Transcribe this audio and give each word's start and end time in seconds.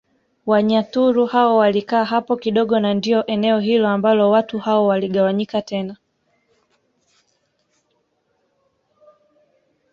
Wanyaturu 0.45 1.25
hao 1.25 1.57
walikaa 1.57 2.03
hapo 2.03 2.35
kidogo 2.35 2.79
na 2.79 2.93
ndio 2.93 3.25
eneo 3.25 3.59
hilo 3.59 3.87
ambalo 3.87 4.29
watu 4.31 4.59
hao 4.59 4.85
waligawanyika 4.87 5.61
tena 5.61 5.97